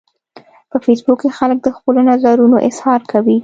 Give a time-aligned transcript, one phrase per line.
[0.69, 3.37] په فېسبوک کې خلک د خپلو نظرونو اظهار کوي